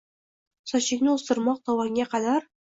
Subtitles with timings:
[0.71, 2.53] sochingni oʼstirmoq tovonga qadar